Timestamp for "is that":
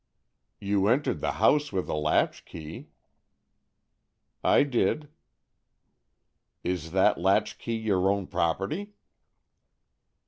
6.63-7.19